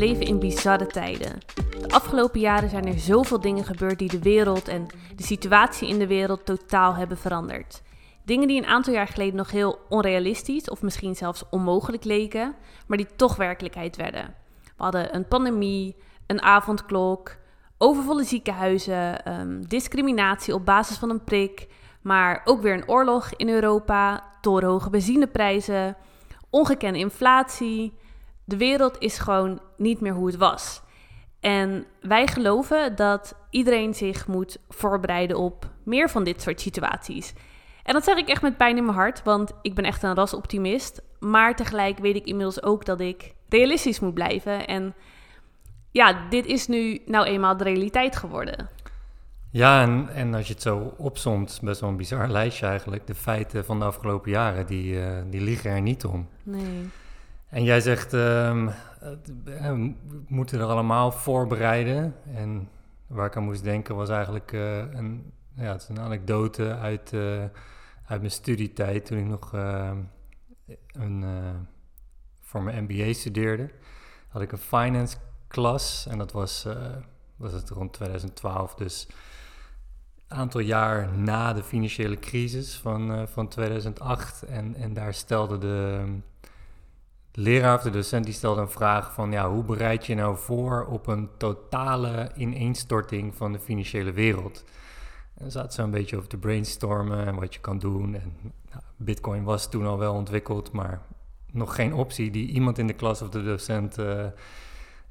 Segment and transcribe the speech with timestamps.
[0.00, 1.38] leven in bizarre tijden.
[1.80, 4.86] De afgelopen jaren zijn er zoveel dingen gebeurd die de wereld en
[5.16, 7.82] de situatie in de wereld totaal hebben veranderd.
[8.24, 12.54] Dingen die een aantal jaar geleden nog heel onrealistisch of misschien zelfs onmogelijk leken,
[12.86, 14.34] maar die toch werkelijkheid werden.
[14.62, 17.36] We hadden een pandemie, een avondklok,
[17.78, 21.66] overvolle ziekenhuizen, ehm, discriminatie op basis van een prik,
[22.02, 25.96] maar ook weer een oorlog in Europa, torenhoge benzineprijzen,
[26.50, 27.98] ongekende inflatie.
[28.50, 30.82] De wereld is gewoon niet meer hoe het was.
[31.40, 37.32] En wij geloven dat iedereen zich moet voorbereiden op meer van dit soort situaties.
[37.82, 40.14] En dat zeg ik echt met pijn in mijn hart, want ik ben echt een
[40.14, 41.02] rasoptimist.
[41.18, 44.66] Maar tegelijk weet ik inmiddels ook dat ik realistisch moet blijven.
[44.66, 44.94] En
[45.90, 48.68] ja, dit is nu nou eenmaal de realiteit geworden.
[49.50, 53.06] Ja, en, en als je het zo opzomt, best wel een bizar lijstje eigenlijk.
[53.06, 56.28] De feiten van de afgelopen jaren, die, uh, die liegen er niet om.
[56.42, 56.88] Nee.
[57.50, 58.70] En jij zegt, um,
[59.44, 59.94] we
[60.26, 62.14] moeten er allemaal voorbereiden.
[62.34, 62.68] En
[63.06, 67.12] waar ik aan moest denken was eigenlijk uh, een, ja, het is een anekdote uit,
[67.12, 67.44] uh,
[68.06, 69.06] uit mijn studietijd.
[69.06, 69.98] Toen ik nog ehm,
[70.86, 71.24] een,
[72.40, 73.70] voor mijn MBA studeerde,
[74.28, 75.16] had ik een finance
[75.48, 76.06] klas.
[76.10, 76.66] En dat was,
[77.36, 79.08] was het rond 2012, dus
[80.28, 84.42] aantal jaar na de financiële crisis van, van 2008.
[84.42, 86.04] En, en daar stelde de
[87.32, 89.32] leraar of de docent die stelde een vraag van...
[89.32, 94.64] ja, hoe bereid je nou voor op een totale ineenstorting van de financiële wereld?
[95.34, 98.14] En zaten ze een beetje over te brainstormen en wat je kan doen.
[98.14, 98.32] En
[98.70, 101.02] nou, bitcoin was toen al wel ontwikkeld, maar
[101.52, 103.98] nog geen optie die iemand in de klas of de docent...
[103.98, 104.26] Uh,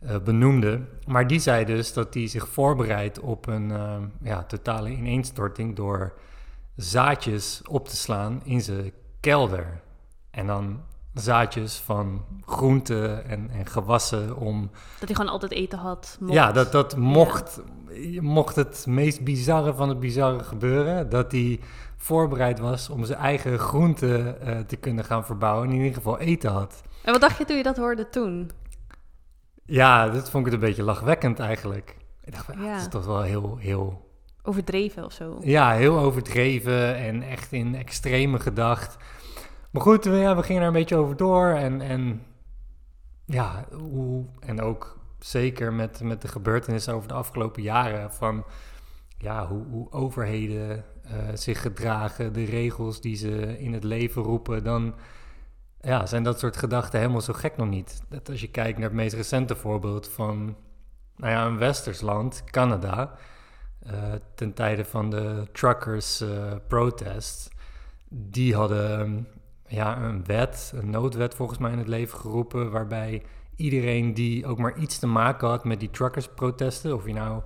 [0.03, 0.81] uh, benoemde.
[1.07, 6.13] Maar die zei dus dat hij zich voorbereidt op een uh, ja, totale ineenstorting door
[6.75, 9.81] zaadjes op te slaan in zijn kelder.
[10.31, 10.81] En dan
[11.19, 14.69] zaadjes van groenten en, en gewassen om...
[14.99, 16.17] Dat hij gewoon altijd eten had.
[16.19, 16.33] Mocht.
[16.33, 18.21] Ja, dat, dat mocht, ja.
[18.21, 21.09] mocht het meest bizarre van het bizarre gebeuren.
[21.09, 21.59] Dat hij
[21.97, 25.67] voorbereid was om zijn eigen groenten uh, te kunnen gaan verbouwen.
[25.67, 26.81] En in ieder geval eten had.
[27.03, 28.51] En wat dacht je toen je dat hoorde toen?
[29.65, 31.97] Ja, dat vond ik het een beetje lachwekkend eigenlijk.
[32.23, 32.71] Ik dacht, ja.
[32.73, 34.07] dat is toch wel heel, heel...
[34.43, 35.37] Overdreven of zo?
[35.41, 38.97] Ja, heel overdreven en echt in extreme gedacht.
[39.71, 41.47] Maar goed, ja, we gingen er een beetje over door.
[41.47, 42.21] En, en
[43.25, 48.13] ja, hoe, en ook zeker met, met de gebeurtenissen over de afgelopen jaren...
[48.13, 48.45] van
[49.17, 54.63] ja, hoe, hoe overheden uh, zich gedragen, de regels die ze in het leven roepen...
[54.63, 54.95] dan
[55.81, 58.01] ja, zijn dat soort gedachten helemaal zo gek nog niet.
[58.09, 60.55] Dat als je kijkt naar het meest recente voorbeeld van
[61.15, 63.15] nou ja, een westers land, Canada,
[63.87, 63.93] uh,
[64.35, 67.51] ten tijde van de truckers uh, protest,
[68.09, 69.27] die hadden
[69.69, 73.23] ja, een wet, een noodwet volgens mij in het leven geroepen, waarbij
[73.55, 77.41] iedereen die ook maar iets te maken had met die truckers protesten, of je nou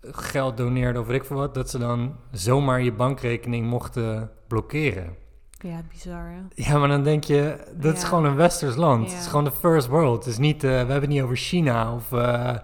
[0.00, 5.16] geld doneerde of weet ik veel wat, dat ze dan zomaar je bankrekening mochten blokkeren.
[5.58, 6.30] Ja, bizar.
[6.30, 6.40] Hè?
[6.54, 7.98] Ja, maar dan denk je, dat ja.
[7.98, 9.06] is gewoon een westers land.
[9.06, 9.12] Ja.
[9.12, 10.24] Het is gewoon de first world.
[10.24, 12.54] Het is niet, uh, we hebben het niet over China of, uh,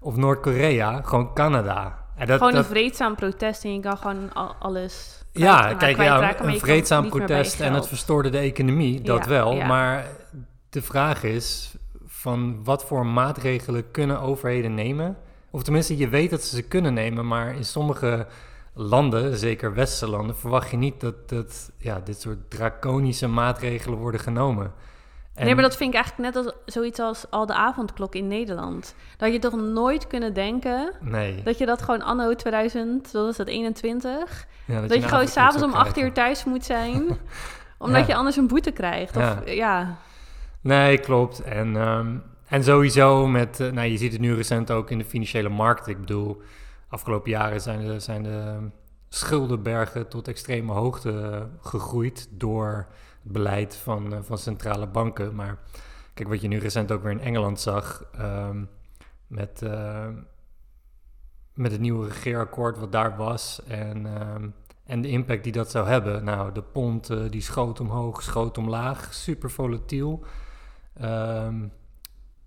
[0.00, 2.06] of Noord-Korea, gewoon Canada.
[2.16, 2.64] En dat, gewoon dat...
[2.64, 5.19] een vreedzaam protest en je kan gewoon al, alles.
[5.32, 9.54] Ja, kijk, ja, een vreedzaam protest en het verstoorde de economie, dat ja, wel.
[9.54, 10.06] Maar
[10.70, 11.74] de vraag is:
[12.06, 15.16] van wat voor maatregelen kunnen overheden nemen?
[15.50, 18.26] Of tenminste, je weet dat ze ze kunnen nemen, maar in sommige
[18.74, 24.20] landen, zeker westerse landen, verwacht je niet dat, dat ja, dit soort draconische maatregelen worden
[24.20, 24.72] genomen.
[25.34, 28.28] En nee, maar dat vind ik eigenlijk net als zoiets als al de avondklok in
[28.28, 28.94] Nederland.
[29.16, 31.42] Dat je toch nooit kunnen denken nee.
[31.42, 34.46] dat je dat gewoon anno 2000, wat is dat, 21?
[34.64, 37.06] Ja, dat, dat, je, je gewoon s'avonds om 8 uur thuis moet zijn,
[37.78, 38.06] omdat ja.
[38.06, 39.16] je anders een boete krijgt.
[39.16, 39.52] Of, ja.
[39.52, 39.96] ja.
[40.60, 41.42] Nee, klopt.
[41.42, 45.04] En, um, en sowieso met, uh, nou je ziet het nu recent ook in de
[45.04, 45.86] financiële markt.
[45.86, 46.42] Ik bedoel,
[46.88, 48.68] afgelopen jaren zijn de, zijn de
[49.08, 52.86] schuldenbergen tot extreme hoogte gegroeid door
[53.32, 55.34] beleid van, van centrale banken.
[55.34, 55.58] Maar
[56.14, 58.68] kijk, wat je nu recent ook weer in Engeland zag um,
[59.26, 60.08] met, uh,
[61.54, 64.54] met het nieuwe regeerakkoord wat daar was en, um,
[64.84, 66.24] en de impact die dat zou hebben.
[66.24, 70.24] Nou, de pond uh, die schoot omhoog, schoot omlaag, super volatiel.
[71.02, 71.72] Um,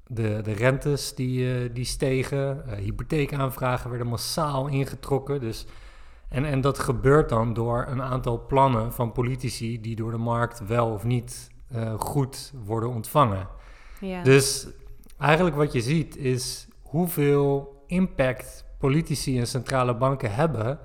[0.08, 5.40] de, de rentes die, die stegen, hypotheekaanvragen werden massaal ingetrokken.
[5.40, 5.66] Dus,
[6.34, 10.66] en, en dat gebeurt dan door een aantal plannen van politici die door de markt
[10.68, 13.48] wel of niet uh, goed worden ontvangen.
[14.00, 14.24] Ja.
[14.24, 14.68] Dus
[15.20, 20.80] eigenlijk wat je ziet is hoeveel impact politici en centrale banken hebben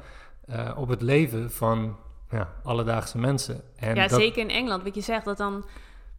[0.77, 1.97] op het leven van
[2.31, 3.61] ja, alledaagse mensen.
[3.77, 4.21] En ja, dat...
[4.21, 4.83] zeker in Engeland.
[4.83, 5.65] Wat je zegt, dat dan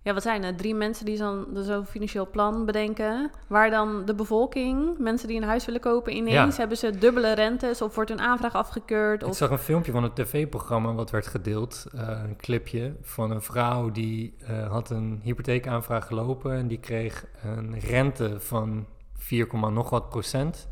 [0.09, 0.56] ja, wat zijn er?
[0.56, 3.31] Drie mensen die zo'n zo'n financieel plan bedenken.
[3.47, 7.81] Waar dan de bevolking, mensen die een huis willen kopen, ineens hebben ze dubbele rentes
[7.81, 9.23] of wordt hun aanvraag afgekeurd.
[9.23, 9.29] Of...
[9.29, 11.85] Ik zag een filmpje van een tv-programma wat werd gedeeld.
[11.94, 17.25] eh, een clipje van een vrouw die eh, had een hypotheekaanvraag gelopen en die kreeg
[17.44, 18.85] een rente van
[19.17, 20.67] 4, nog wat procent.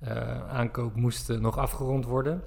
[0.00, 2.42] Eh, aankoop moest nog afgerond worden.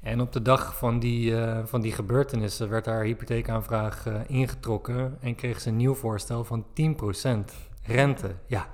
[0.00, 5.16] En op de dag van die, eh, van die gebeurtenissen werd haar hypotheekaanvraag eh, ingetrokken
[5.20, 7.52] en kreeg ze een nieuw voorstel van 10%
[7.84, 8.34] rente.
[8.46, 8.66] Ja,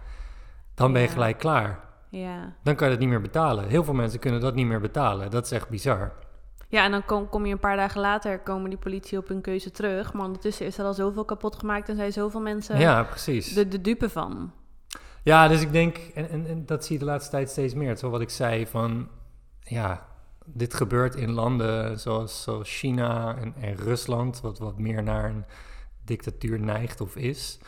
[0.75, 1.12] dan ben je Ja.
[1.12, 1.81] gelijk klaar.
[2.11, 2.55] Ja.
[2.62, 3.69] Dan kan je het niet meer betalen.
[3.69, 5.31] Heel veel mensen kunnen dat niet meer betalen.
[5.31, 6.12] Dat is echt bizar.
[6.69, 9.40] ja, en dan kom, kom je een paar dagen later, komen die politie op hun
[9.40, 10.12] keuze terug.
[10.12, 13.55] Maar ondertussen is er al zoveel kapot gemaakt en zijn zoveel mensen Ja, precies.
[13.55, 14.52] de, de dupe van.
[15.23, 17.87] Ja, dus ik denk, en, en, en dat zie je de laatste tijd steeds meer.
[17.88, 19.08] Het is wel wat ik zei van,
[19.61, 20.06] ja,
[20.46, 25.44] dit gebeurt in landen zoals, China en, Rusland, wat, wat meer naar een
[26.04, 27.58] dictatuur neigt of is.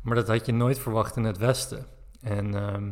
[0.00, 1.86] Maar dat had je nooit verwacht in het Westen.
[2.20, 2.90] En ehm,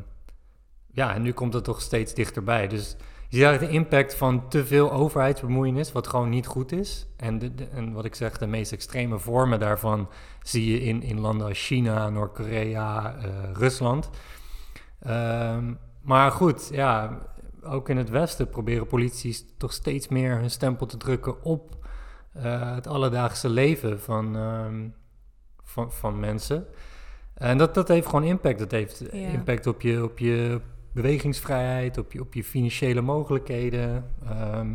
[0.92, 2.68] ja, en nu komt het toch steeds dichterbij.
[2.68, 2.96] Dus
[3.28, 7.06] je ziet eigenlijk de impact van te veel overheidsbemoeienis, wat gewoon niet goed is.
[7.16, 10.08] En, de- en wat ik zeg, de meest extreme vormen daarvan
[10.42, 14.10] zie je in, in landen als China, Noord-Korea, eh, Rusland.
[15.00, 17.18] Ehm, maar goed, ja,
[17.64, 21.76] ook in het Westen proberen polities toch steeds meer hun stempel te drukken op
[22.32, 24.88] eh, het alledaagse leven van, ehm,
[25.62, 26.66] van, van mensen.
[27.34, 28.58] En dat, dat heeft gewoon impact.
[28.58, 29.28] Dat heeft Ja.
[29.28, 30.60] impact op je, op je
[30.92, 34.10] bewegingsvrijheid, op je, op je financiële mogelijkheden.
[34.24, 34.74] Ehm,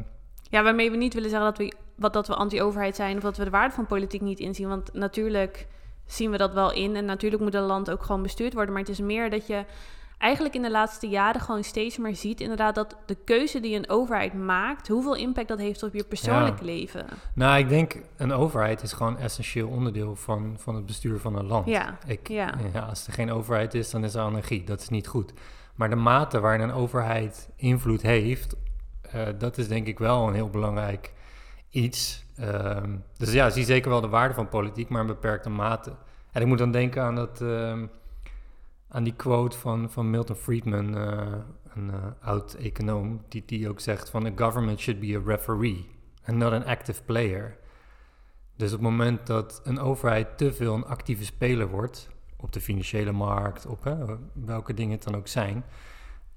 [0.50, 3.38] Ja, waarmee we niet willen zeggen dat we, wat, dat we anti-overheid zijn of dat
[3.38, 4.68] we de waarde van politiek niet inzien.
[4.68, 5.68] Want natuurlijk
[6.06, 8.74] zien we dat wel in en natuurlijk moet een land ook gewoon bestuurd worden.
[8.74, 9.63] Maar het is meer dat je
[10.19, 13.89] eigenlijk in de laatste jaren gewoon steeds meer ziet inderdaad dat de keuze die een
[13.89, 17.06] overheid maakt, hoeveel impact dat heeft op je persoonlijke leven.
[17.33, 21.36] nou, ik denk een overheid is gewoon een essentieel onderdeel van, van het bestuur van
[21.36, 21.68] een land.
[21.68, 22.54] Ja, Ik, ja.
[22.74, 24.63] ja, als er geen overheid is, dan is er anarchie.
[24.63, 25.33] Dat is niet goed.
[25.75, 28.56] Maar de mate waarin een overheid invloed heeft,
[29.01, 31.13] eh, dat is denk ik wel een heel belangrijk
[31.69, 32.25] iets.
[32.38, 35.92] Ehm, dus ja, zie zeker wel de waarde van politiek, maar in beperkte mate.
[36.31, 37.86] En ik moet dan denken aan, dat, ehm,
[38.89, 41.27] aan die quote van, van Milton Friedman, eh,
[41.74, 44.25] een eh, oud-econoom, die, die ook zegt van...
[44.25, 45.89] A government should be a referee
[46.25, 47.57] and not an active player.
[48.56, 52.09] Dus op het moment dat een overheid te veel een actieve speler wordt...
[52.38, 53.95] op de financiële markt, op hè,
[54.33, 55.63] welke dingen het dan ook zijn...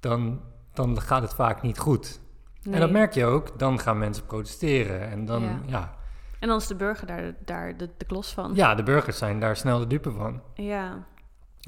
[0.01, 0.41] dan,
[0.75, 2.21] dan gaat het vaak niet goed.
[2.63, 2.75] Nee.
[2.75, 3.59] En dat merk je ook.
[3.59, 5.11] Dan gaan mensen protesteren.
[5.11, 5.59] En dan, Ja.
[5.67, 5.95] ja,
[6.39, 8.55] En dan is de burger daar, daar de, de klos van.
[8.55, 10.43] ja, de burgers zijn daar snel de dupe van.
[10.55, 11.07] Ja.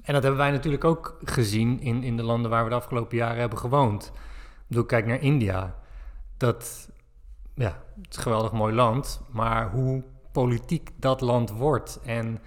[0.03, 3.17] En dat hebben wij natuurlijk ook gezien in, in de landen waar we de afgelopen
[3.17, 4.13] jaren hebben gewoond.
[4.15, 5.77] Ik bedoel, kijk naar India.
[6.37, 6.91] Dat,
[7.55, 10.03] ja, het is een geweldig mooi land, maar hoe
[10.33, 12.01] politiek dat land wordt.
[12.05, 12.39] En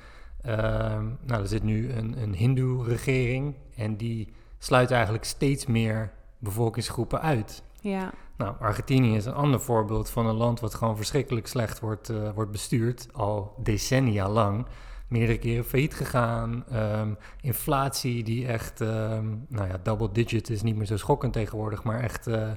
[0.41, 7.21] ehm, nou, er zit nu een, een hindoe-regering en die sluit eigenlijk steeds meer bevolkingsgroepen
[7.21, 7.63] uit.
[7.81, 8.13] Ja.
[8.37, 12.31] Nou, Argentinië is een ander voorbeeld van een land wat gewoon verschrikkelijk slecht wordt, eh,
[12.35, 14.65] wordt bestuurd, al decennia lang.
[15.07, 16.65] Meerdere keren failliet gegaan.
[16.71, 21.83] ehm, inflatie die echt, ehm, nou ja, double digit is niet meer zo schokkend tegenwoordig,
[21.83, 22.51] maar echt eh,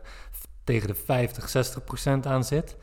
[0.64, 2.76] tegen de 50, 60 procent aan zit.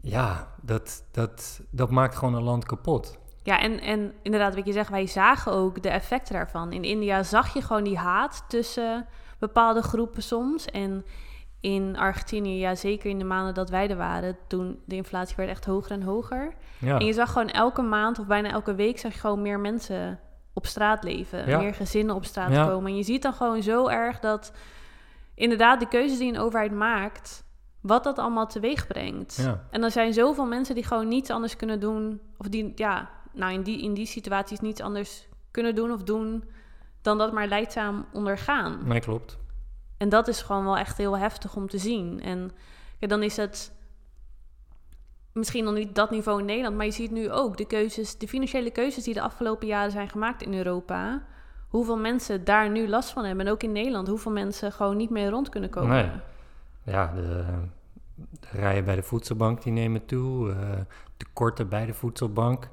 [0.00, 3.18] Ja, dat, dat, dat maakt gewoon een land kapot.
[3.42, 6.72] Ja, en, en inderdaad, wat je zegt, wij zagen ook de effecten daarvan.
[6.72, 9.06] In India zag je gewoon die haat tussen
[9.38, 10.66] bepaalde groepen soms.
[10.66, 11.04] En
[11.62, 15.48] in Argentinië, ja, zeker in de maanden dat wij er waren, toen de inflatie werd
[15.50, 16.54] echt hoger en hoger.
[16.78, 19.60] Ja, En je zag gewoon elke maand of bijna elke week zag je gewoon meer
[19.60, 20.20] mensen
[20.52, 21.48] op straat leven.
[21.48, 21.58] Ja.
[21.58, 22.66] Meer gezinnen op straat Ja.
[22.66, 22.90] komen.
[22.90, 24.52] En je ziet dan gewoon zo erg dat
[25.34, 27.44] inderdaad de keuzes die een overheid maakt,
[27.80, 29.48] wat dat allemaal teweeg brengt.
[29.70, 32.20] En er zijn zoveel mensen die gewoon niets anders kunnen doen.
[32.38, 36.44] Of die, ja, nou in die, in die situaties niets anders kunnen doen of doen.
[37.02, 38.78] dan dat maar leidzaam ondergaan.
[38.84, 39.38] nee, klopt.
[40.02, 42.20] En dat is gewoon wel echt heel heftig om te zien.
[42.22, 42.50] En
[42.98, 43.72] ja, dan is het
[45.32, 48.28] misschien nog niet dat niveau in Nederland, maar je ziet nu ook de keuzes, de
[48.28, 51.22] financiële keuzes die de afgelopen jaren zijn gemaakt in Europa.
[51.68, 53.46] Hoeveel mensen daar nu last van hebben.
[53.46, 55.90] En ook in Nederland, hoeveel mensen gewoon niet meer rond kunnen komen.
[55.90, 56.10] Nee.
[56.94, 57.44] Ja, de,
[58.40, 60.50] de rijen bij de voedselbank die nemen toe.
[60.52, 60.80] eh
[61.16, 62.68] tekorten bij de voedselbank.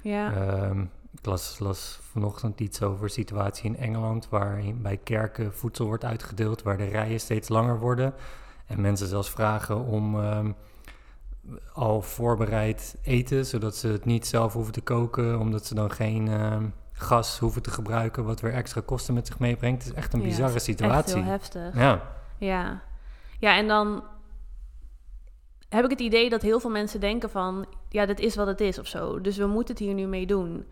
[0.00, 0.80] Ja, Ehm,
[1.12, 4.28] ik las, las vanochtend iets over situatie in Engeland...
[4.28, 6.62] waar bij kerken voedsel wordt uitgedeeld...
[6.62, 8.14] waar de rijen steeds langer worden.
[8.66, 10.52] En mensen zelfs vragen om ehm,
[11.72, 13.46] al voorbereid eten...
[13.46, 15.38] zodat ze het niet zelf hoeven te koken...
[15.38, 18.24] omdat ze dan geen ehm, gas hoeven te gebruiken...
[18.24, 19.82] wat weer extra kosten met zich meebrengt.
[19.82, 21.14] Het is echt een Ja, bizarre echt situatie.
[21.14, 21.74] heel heftig.
[21.74, 22.02] Ja,
[22.38, 22.82] Ja.
[23.38, 24.02] ja, en dan
[25.68, 27.66] heb ik het idee dat heel veel mensen denken van...
[27.88, 29.20] ja, dat is wat het is of zo.
[29.20, 30.66] Dus we moeten het hier nu mee doen.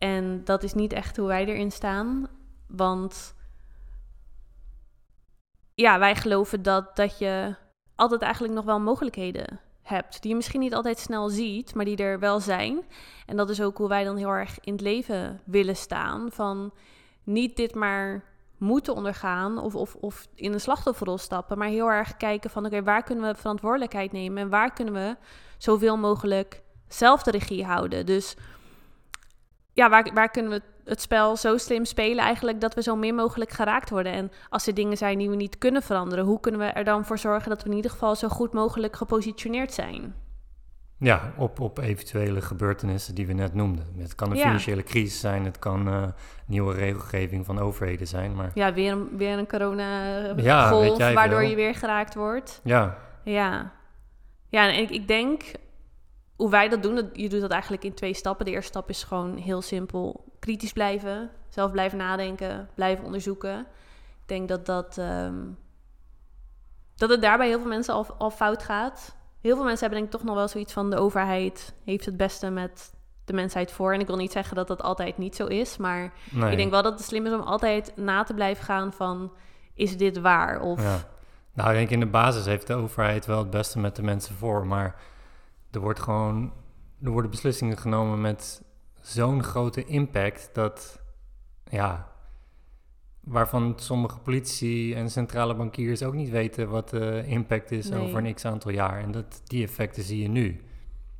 [0.00, 2.28] En dat is niet echt hoe wij erin staan.
[2.66, 3.34] Want
[5.74, 7.54] ja, wij geloven dat, dat je
[7.94, 10.22] altijd eigenlijk nog wel mogelijkheden hebt.
[10.22, 12.84] Die je misschien niet altijd snel ziet, maar die er wel zijn.
[13.26, 16.30] En dat is ook hoe wij dan heel erg in het leven willen staan.
[16.32, 16.72] Van
[17.24, 18.24] niet dit maar
[18.58, 22.82] moeten ondergaan of, of, of in een slachtofferrol stappen, maar heel erg kijken van oké,
[22.82, 25.16] waar kunnen we verantwoordelijkheid nemen en waar kunnen we
[25.58, 28.06] zoveel mogelijk zelf de regie houden.
[28.06, 28.36] Dus
[29.72, 33.14] ja, waar, waar kunnen we het spel zo slim spelen eigenlijk dat we zo min
[33.14, 34.12] mogelijk geraakt worden.
[34.12, 37.04] En als er dingen zijn die we niet kunnen veranderen, hoe kunnen we er dan
[37.04, 40.14] voor zorgen dat we in ieder geval zo goed mogelijk gepositioneerd zijn?
[41.00, 43.86] Ja, op, op eventuele gebeurtenissen die we net noemden.
[43.96, 46.04] Het kan een financiële crisis zijn, het kan uh,
[46.46, 48.34] nieuwe regelgeving van overheden zijn.
[48.34, 48.50] Maar...
[48.54, 52.60] Ja, weer een, weer een corona-golf ja, waardoor je weer geraakt wordt.
[52.64, 52.98] Ja.
[53.24, 53.72] Ja,
[54.48, 55.42] ja en ik, ik denk,
[56.40, 58.44] hoe wij dat doen, je doet dat eigenlijk in twee stappen.
[58.44, 63.58] De eerste stap is gewoon heel simpel kritisch blijven, zelf blijven nadenken, blijven onderzoeken.
[64.22, 65.58] Ik denk dat dat, um,
[66.96, 70.12] dat het daarbij heel veel mensen al, al fout gaat heel veel mensen hebben denk
[70.12, 72.92] ik toch nog wel zoiets van de overheid heeft het beste met
[73.24, 73.94] de mensheid voor.
[73.94, 76.12] En ik wil niet zeggen dat dat altijd niet zo is, maar
[76.50, 79.32] ik denk wel dat het slim is om altijd na te blijven gaan van
[79.74, 80.60] is dit waar?
[80.60, 80.82] Of...
[80.82, 80.98] Ja.
[81.52, 84.34] Nou, ik denk in de basis heeft de overheid wel het beste met de mensen
[84.34, 84.94] voor, maar
[85.70, 86.52] er wordt gewoon
[87.02, 88.62] er worden beslissingen genomen met
[89.00, 91.00] zo'n grote impact dat
[91.64, 92.08] ja,
[93.20, 98.34] waarvan sommige politici en centrale bankiers ook niet weten wat de impact is over een
[98.34, 99.00] x aantal jaar.
[99.00, 100.60] En dat, die effecten zie je nu.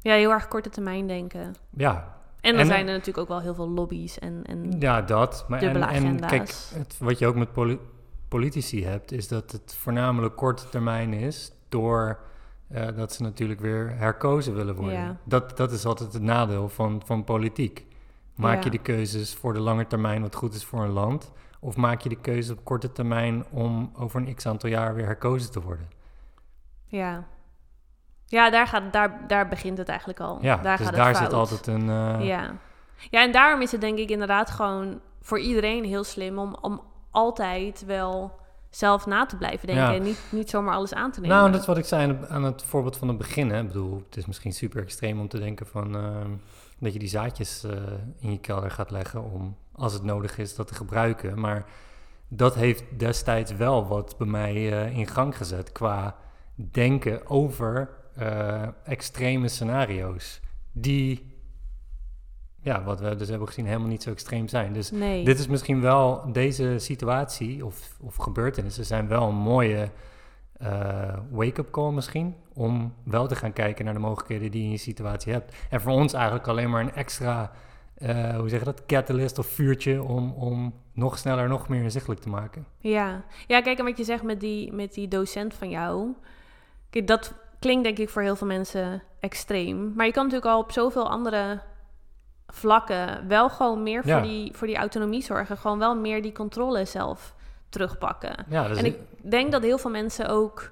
[0.00, 1.54] Ja, heel erg korte termijn denken.
[1.76, 2.18] Ja.
[2.40, 5.44] En dan zijn er natuurlijk ook wel heel veel lobby's en, en Ja, dat.
[5.48, 7.48] Maar en, en kijk, het, wat je ook met
[8.28, 12.28] politici hebt, is dat het voornamelijk korte termijn is door...
[12.72, 14.98] Uh, dat ze natuurlijk weer herkozen willen worden.
[14.98, 15.16] Ja.
[15.24, 17.86] Dat, dat is altijd het nadeel van, van politiek.
[18.34, 21.32] Maak je de keuzes voor de lange termijn wat goed is voor een land...
[21.62, 25.04] Of maak je de keuze op korte termijn om over een x aantal jaar weer
[25.04, 25.88] herkozen te worden?
[26.86, 27.24] Ja,
[28.26, 30.38] ja daar, gaat, daar, daar begint het eigenlijk al.
[30.40, 31.88] Ja, daar dus gaat daar zit altijd een...
[31.88, 32.26] Uh...
[32.26, 32.52] Ja.
[33.10, 36.38] ja, en daarom is het denk ik inderdaad gewoon voor iedereen heel slim...
[36.38, 38.38] om, om altijd wel
[38.70, 41.36] zelf na te blijven denken en niet, niet zomaar alles aan te nemen.
[41.36, 43.50] Nou, dat is wat ik zei aan het voorbeeld van het begin.
[43.50, 43.60] Hè.
[43.60, 45.96] Ik bedoel, het is misschien super extreem om te denken van...
[45.96, 46.16] Uh,
[46.80, 47.72] dat je die zaadjes uh,
[48.18, 51.40] in je kelder gaat leggen om als het nodig is, dat te gebruiken.
[51.40, 51.66] Maar
[52.28, 56.16] dat heeft destijds wel wat bij mij uh, in gang gezet qua
[56.54, 60.40] denken over uh, extreme scenario's.
[60.72, 61.29] Die,
[62.60, 64.72] ja, wat we dus hebben gezien, helemaal niet zo extreem zijn.
[64.72, 65.24] Dus nee.
[65.24, 69.90] dit is misschien wel, deze situatie of, of gebeurtenissen zijn wel een mooie
[70.62, 72.34] uh, wake-up call misschien.
[72.54, 75.56] Om wel te gaan kijken naar de mogelijkheden die je in je situatie hebt.
[75.70, 77.52] En voor ons eigenlijk alleen maar een extra
[77.98, 82.20] uh, hoe zeg je dat, catalyst of vuurtje om, om nog sneller, nog meer inzichtelijk
[82.20, 82.66] te maken.
[82.78, 86.12] Ja, ja kijk, en wat je zegt met die, met die docent van jou,
[86.90, 89.92] kijk, dat klinkt denk ik voor heel veel mensen extreem.
[89.96, 91.60] Maar je kan natuurlijk al op zoveel andere
[92.50, 95.56] vlakken wel gewoon meer voor, die, voor die autonomie zorgen.
[95.56, 97.34] Gewoon wel meer die controle zelf
[97.68, 98.46] terugpakken.
[98.48, 100.70] Ja, en ik denk dat heel veel mensen ook...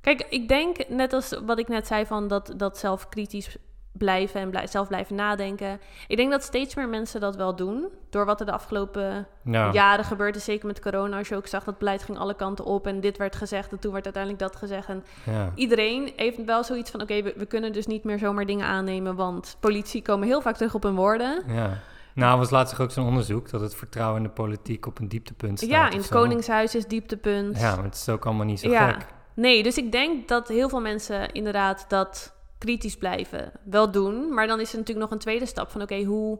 [0.00, 3.56] Kijk, ik denk, net als wat ik net zei van dat, dat zelfkritisch
[3.92, 5.80] blijven en zelf blijven nadenken.
[6.08, 7.88] Ik denk dat steeds meer mensen dat wel doen.
[8.10, 9.26] Door wat er de afgelopen
[9.72, 10.38] jaren gebeurde.
[10.38, 11.18] Zeker met corona.
[11.18, 12.86] Als je ook zag dat beleid ging alle kanten op.
[12.86, 13.72] En dit werd gezegd.
[13.72, 14.88] En toen werd uiteindelijk dat gezegd.
[14.88, 15.52] En ja.
[15.54, 17.02] iedereen heeft wel zoiets van...
[17.02, 19.14] Oké, we, we, kunnen dus niet meer zomaar dingen aannemen.
[19.16, 21.42] Want politie komen heel vaak terug op hun woorden.
[21.46, 21.78] Ja.
[22.14, 23.50] Nou, was laatst ook zo'n onderzoek...
[23.50, 25.70] dat het vertrouwen in de politiek op een dieptepunt staat.
[25.70, 27.60] Ja, in het Koningshuis is dieptepunt.
[27.60, 28.92] Ja, maar het is ook allemaal niet zo ja.
[28.92, 29.06] gek.
[29.34, 34.34] Nee, dus ik denk dat heel veel mensen inderdaad dat kritisch blijven wel doen.
[34.34, 36.38] Maar dan is er natuurlijk nog een tweede stap van oké, hoe,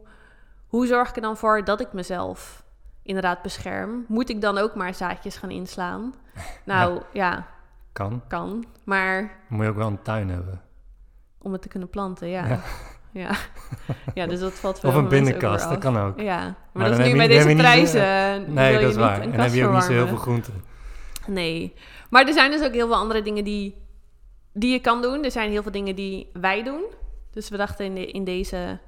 [0.67, 2.63] hoe zorg ik er dan voor dat ik mezelf
[3.03, 4.05] inderdaad bescherm?
[4.07, 6.13] Moet ik dan ook maar zaadjes gaan inslaan?
[6.65, 7.47] Nou ja,
[7.91, 8.21] kan.
[8.27, 9.39] Kan, maar...
[9.47, 10.61] Moet je ook wel een tuin hebben.
[11.37, 12.59] Om het te kunnen planten, ja.
[13.11, 13.31] ja.
[14.13, 16.19] Ja, dus dat valt wel Of een binnenkast, dat kan ook.
[16.19, 18.53] Ja, maar, maar dat is nu bij deze prijzen.
[18.53, 19.21] nee, dat is waar.
[19.21, 20.63] En dan heb je ook niet zo heel veel groenten.
[21.27, 21.73] Nee,
[22.09, 23.75] maar er zijn dus ook heel veel andere dingen die
[24.53, 25.23] die je kan doen.
[25.23, 26.83] Er zijn heel veel dingen die wij doen.
[27.31, 28.79] Dus we dachten in, de, in deze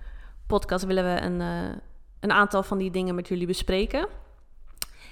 [0.48, 1.76] podcast willen we een, uh,
[2.20, 4.08] een aantal van die dingen met jullie bespreken.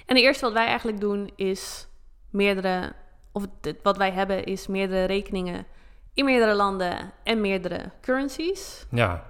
[0.06, 1.88] En het eerste wat wij eigenlijk doen is
[2.30, 2.92] meerdere,
[3.32, 3.46] of
[3.82, 5.66] wat wij hebben is meerdere rekeningen
[6.14, 8.86] in meerdere landen en meerdere currencies.
[8.90, 9.24] Ja,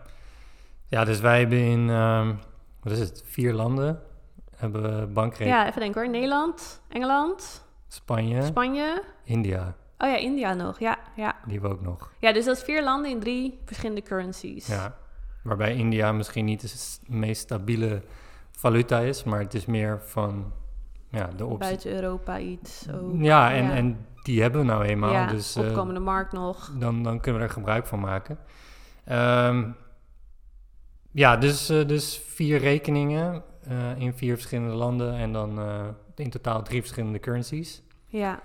[0.88, 2.38] ja dus wij hebben in, um,
[2.82, 4.02] wat is het, vier landen
[4.56, 5.58] hebben bankrekeningen.
[5.58, 6.10] Ja, even denken hoor.
[6.10, 9.74] Nederland, Engeland, Spanje, Spanje, India.
[10.02, 10.98] Oh ja, India nog, ja.
[11.16, 11.36] ja.
[11.44, 12.12] Die hebben we ook nog.
[12.18, 14.66] Ja, dus dat is vier landen in drie verschillende currencies.
[14.66, 14.96] Ja.
[15.42, 16.60] Waarbij India misschien niet
[17.06, 18.02] de meest stabiele
[18.50, 20.52] valuta is, maar het is meer van
[21.10, 21.58] ja, de optie.
[21.58, 22.86] Buiten Europa iets.
[22.92, 23.22] ook.
[23.22, 23.72] Ja, en, Ja.
[23.72, 25.12] en die hebben we nou eenmaal.
[25.12, 26.72] ja, dus eh, opkomende markt nog.
[26.78, 28.38] dan, dan kunnen we er gebruik van maken.
[29.04, 29.70] Ehm,
[31.10, 35.60] ja, dus, eh, dus vier rekeningen eh, in vier verschillende landen en dan
[36.14, 37.82] in totaal drie verschillende currencies.
[38.06, 38.40] Ja,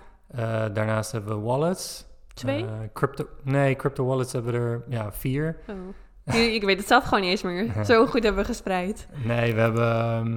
[0.74, 2.06] daarnaast hebben we wallets.
[2.34, 2.64] twee?
[2.64, 5.56] Eh, crypto, nee, crypto wallets hebben er ja, vier.
[5.68, 6.34] Oh.
[6.34, 7.72] Ik- weet het zelf gewoon niet eens meer.
[7.84, 9.08] Zo goed hebben we gespreid.
[9.24, 10.32] Nee, we hebben, ehm,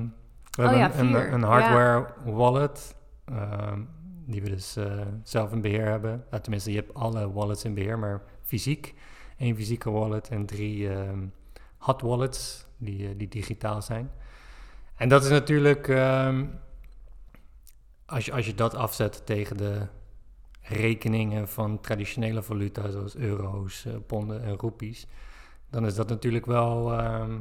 [0.51, 2.95] we Oh hebben ja, een, een, hardware wallet.
[3.25, 3.79] ehm,
[4.25, 6.23] die we dus eh, zelf in beheer hebben.
[6.41, 8.93] Tenminste, je hebt alle wallets in beheer, maar fysiek.
[9.37, 11.19] Eén fysieke wallet en drie ehm,
[11.77, 14.11] hot wallets die, eh, die digitaal zijn.
[14.95, 16.45] En dat is natuurlijk, ehm,
[18.11, 19.87] als, je, als je dat afzet tegen de
[20.61, 25.07] rekeningen van traditionele valuta, zoals euro's, eh, ponden en roepies,
[25.69, 27.39] dan is dat natuurlijk wel ehm,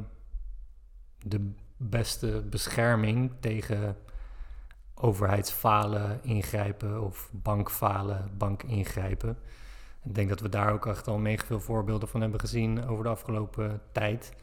[1.17, 3.97] de beste bescherming tegen
[4.95, 9.37] overheidsfalen ingrijpen of bankfalen, bank ingrijpen.
[10.03, 13.03] Ik denk dat we daar ook echt al mega veel voorbeelden van hebben gezien over
[13.03, 14.33] de afgelopen tijd.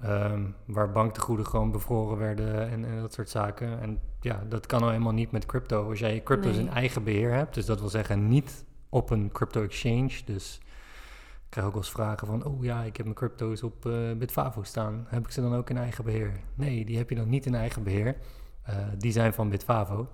[0.00, 3.80] Ehm, waar banktegoeden gewoon bevroren werden en, en dat soort zaken.
[3.80, 5.88] En ja, dat kan nou helemaal niet met crypto.
[5.88, 6.66] Als jij je crypto's Nee.
[6.66, 10.10] in eigen beheer hebt, dus dat wil zeggen niet op een crypto exchange.
[10.24, 10.60] Dus
[11.44, 13.92] ik krijg ook wel eens vragen van, oh ja, ik heb mijn crypto's op eh
[14.16, 15.06] Bitfavo staan.
[15.08, 16.32] Heb ik ze dan ook in eigen beheer?
[16.54, 18.16] Nee, die heb je dan niet in eigen beheer.
[18.62, 20.08] Eh, die zijn van Bitfavo.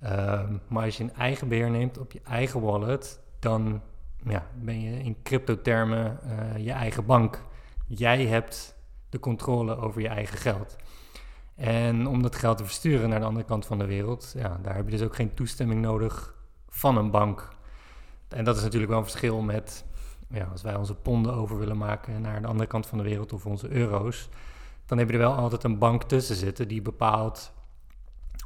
[0.00, 3.82] Ehm, maar als je een eigen beheer neemt op je eigen wallet, dan
[4.24, 7.42] ja, ben je in crypto-termen eh, je eigen bank.
[7.86, 8.75] Jij hebt
[9.16, 10.76] de controle over je eigen geld.
[11.54, 14.74] En om dat geld te versturen naar de andere kant van de wereld, ja, daar
[14.74, 16.34] heb je dus ook geen toestemming nodig
[16.68, 17.48] van een bank.
[18.28, 19.84] En dat is natuurlijk wel een verschil met
[20.28, 23.32] ja, als wij onze ponden over willen maken naar de andere kant van de wereld
[23.32, 24.28] of onze euro's,
[24.86, 27.52] dan heb je er wel altijd een bank tussen zitten die bepaalt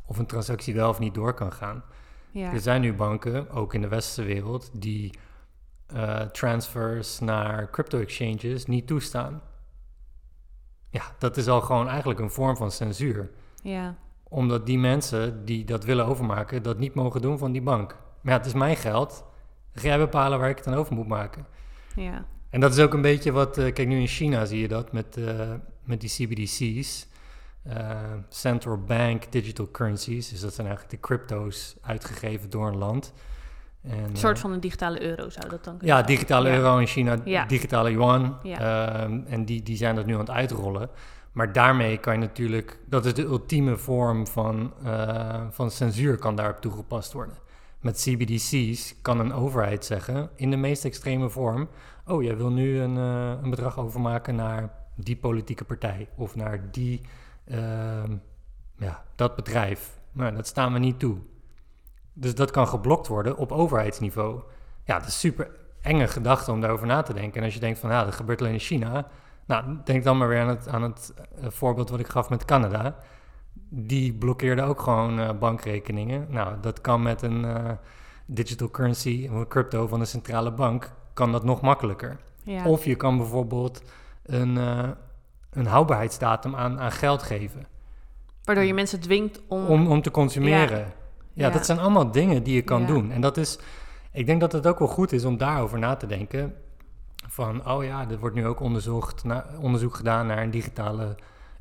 [0.06, 1.85] of een transactie wel of niet door kan gaan.
[2.30, 2.52] Ja.
[2.52, 5.18] Er zijn nu banken, ook in de westerse wereld, die
[5.87, 9.42] eh, transfers naar crypto-exchanges niet toestaan.
[10.90, 13.31] Ja, dat is al gewoon eigenlijk een vorm van censuur.
[13.62, 13.94] ja.
[14.33, 17.96] Omdat die mensen die dat willen overmaken, dat niet mogen doen van die bank.
[18.20, 19.24] Maar ja, het is mijn geld.
[19.72, 21.46] Ga jij bepalen waar ik het aan over moet maken?
[21.96, 22.24] ja.
[22.50, 24.92] En dat is ook een beetje wat, eh, kijk nu in China zie je dat
[24.92, 25.53] met, eh,
[25.85, 27.07] met die CBDC's,
[27.62, 30.29] eh, Central Bank Digital Currencies.
[30.29, 33.12] Dus dat zijn eigenlijk de crypto's uitgegeven door een land.
[33.83, 36.55] En, Een eh, soort van een digitale euro zou dat dan kunnen ja, digitale Ja.
[36.57, 37.45] euro in China, Ja.
[37.45, 38.37] digitale yuan.
[38.43, 38.59] Ja.
[38.59, 40.90] Ehm, en die, die zijn dat nu aan het uitrollen.
[41.33, 46.37] Maar daarmee kan je natuurlijk, dat is de ultieme vorm van, eh, van censuur kan
[46.37, 47.35] daarop toegepast worden.
[47.81, 51.69] Met CBDC's kan een overheid zeggen, in de meest extreme vorm,
[52.07, 56.71] oh, jij wil nu een, eh, een bedrag overmaken naar die politieke partij of naar
[56.71, 57.01] die,
[57.45, 58.16] ehm,
[58.77, 59.99] ja, dat bedrijf.
[60.12, 61.16] Nou, dat staan we niet toe.
[62.20, 64.40] Dus dat kan geblokt worden op overheidsniveau.
[64.85, 67.38] Ja, dat is super enge gedachte om daarover na te denken.
[67.38, 69.06] En als je denkt van, ja, dat gebeurt alleen in China.
[69.46, 72.44] Nou, denk dan maar weer aan het, aan het eh, voorbeeld wat ik gaf met
[72.44, 72.96] Canada.
[73.68, 76.26] Die blokkeerde ook gewoon eh, bankrekeningen.
[76.28, 77.70] Nou, dat kan met een eh,
[78.26, 82.16] digital currency, of een crypto van een centrale bank, kan dat nog makkelijker.
[82.42, 82.64] Ja.
[82.64, 83.83] Of je kan bijvoorbeeld
[84.22, 84.56] een,
[85.50, 87.66] een houdbaarheidsdatum aan, aan geld geven.
[88.44, 89.66] Waardoor je mensen dwingt om...
[89.66, 90.78] Om, om te consumeren.
[90.78, 90.98] Ja.
[91.33, 91.51] Ja.
[91.51, 92.87] dat zijn allemaal dingen die je kan Ja.
[92.87, 93.11] doen.
[93.11, 93.59] En dat is,
[94.12, 96.55] ik denk dat het ook wel goed is om daarover na te denken.
[97.29, 101.14] Van, oh ja, er wordt nu ook onderzocht, na, onderzoek gedaan naar een digitale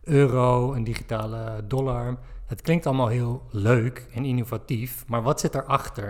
[0.03, 2.17] euro, een digitale dollar.
[2.45, 6.07] Het klinkt allemaal heel leuk en innovatief, maar wat zit erachter?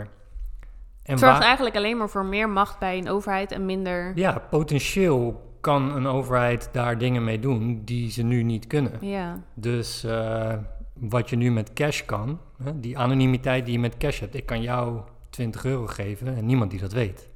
[1.03, 4.11] En Het zorgt eigenlijk alleen maar voor meer macht bij een overheid en minder...
[4.15, 8.93] ja, potentieel kan een overheid daar dingen mee doen die ze nu niet kunnen.
[9.01, 10.53] Ja, Dus eh,
[10.93, 12.39] wat je nu met cash kan,
[12.75, 14.35] die anonimiteit die je met cash hebt.
[14.35, 17.29] Ik kan jou 20 euro geven en niemand die dat weet.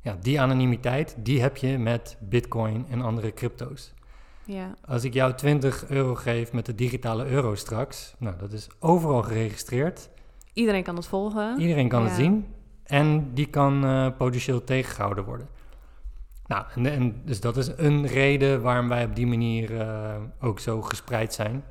[0.00, 3.92] Ja, die anonimiteit, die heb je met bitcoin en andere crypto's.
[4.44, 8.68] ja, Als ik jou 20 euro geef met de digitale euro straks, nou, dat is
[8.78, 10.08] overal geregistreerd.
[10.52, 11.60] iedereen kan het volgen.
[11.60, 12.46] Iedereen kan het zien
[12.84, 15.48] en die kan eh, potentieel tegengehouden worden.
[16.46, 20.58] Nou, en, en dus dat is een reden waarom wij op die manier eh, ook
[20.60, 21.64] zo gespreid zijn.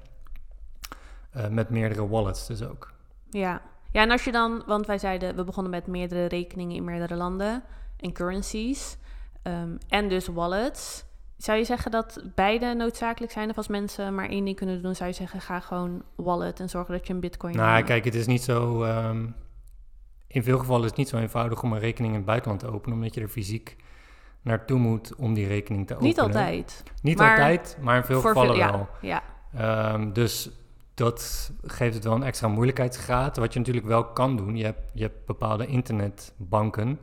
[1.32, 2.93] Eh, met meerdere wallets dus ook.
[3.29, 3.61] Ja.
[3.91, 4.63] ja, en als je dan...
[4.65, 7.63] Want wij zeiden, we begonnen met meerdere rekeningen in meerdere landen
[7.99, 8.97] en currencies.
[9.43, 11.05] ehm, en dus wallets.
[11.37, 13.49] Zou je zeggen dat beide noodzakelijk zijn?
[13.49, 16.69] Of als mensen maar één ding kunnen doen, zou je zeggen, ga gewoon wallet en
[16.69, 17.55] zorg dat je een bitcoin...
[17.55, 18.83] Nou, eh, kijk, het is niet zo.
[18.83, 19.25] ehm,
[20.27, 22.67] in veel gevallen is het niet zo eenvoudig om een rekening in het buitenland te
[22.71, 23.75] openen, omdat je er fysiek
[24.41, 26.09] naartoe moet om die rekening te openen.
[26.09, 26.83] Niet altijd.
[27.01, 28.87] Niet Maar altijd, maar in veel gevallen veel- wel.
[29.01, 29.93] Ja, ja.
[29.93, 30.49] Ehm, dus
[30.99, 33.38] dat geeft het wel een extra moeilijkheidsgraad.
[33.38, 36.99] Wat je natuurlijk wel kan doen, je hebt, je hebt bepaalde internetbanken,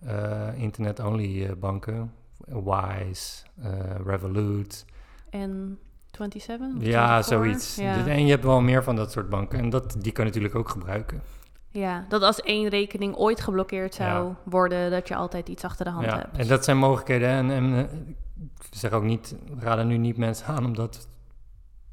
[0.00, 2.12] eh, internet-only eh, banken,
[2.46, 3.70] Wise, eh,
[4.04, 4.84] Revolut.
[5.30, 5.78] En
[6.10, 6.76] 27?
[6.76, 7.24] of Ja, 24?
[7.26, 7.76] zoiets.
[7.76, 7.94] Ja.
[7.94, 9.58] Dus- En je hebt wel meer van dat soort banken.
[9.58, 11.22] En dat, die kan je natuurlijk ook gebruiken.
[11.72, 14.36] ja, dat als één rekening ooit geblokkeerd zou Ja.
[14.44, 16.36] worden, dat je altijd iets achter de hand Ja, hebt.
[16.36, 17.28] en dat zijn mogelijkheden.
[17.28, 17.88] En, en
[18.60, 21.08] ik zeg ook niet, raden nu niet mensen aan om dat